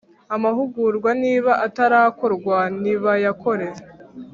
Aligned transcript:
amahugurwa 0.35 1.09
niba 1.23 1.51
atarakorwa 1.65 2.57
nibayakore 2.81 3.67